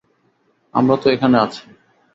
আমরা 0.73 0.95
তো 0.97 1.07
এখানে 1.09 1.37
আছি। 1.39 1.63